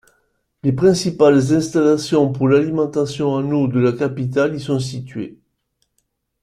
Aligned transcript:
Les 0.63 0.71
principales 0.73 1.53
installations 1.53 2.33
pour 2.33 2.47
l'alimentation 2.47 3.29
en 3.33 3.47
eau 3.51 3.67
de 3.67 3.79
la 3.79 3.91
capitale 3.91 4.55
y 4.55 4.59
sont 4.59 4.79
situées. 4.79 5.37